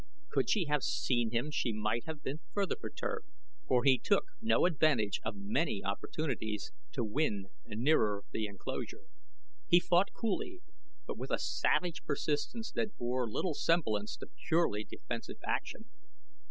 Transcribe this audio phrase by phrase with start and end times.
[0.29, 3.27] Could she have seen him she might have been further perturbed,
[3.67, 9.03] for he took no advantage of many opportunities to win nearer the enclosure.
[9.67, 10.61] He fought coolly,
[11.05, 15.85] but with a savage persistence that bore little semblance to purely defensive action.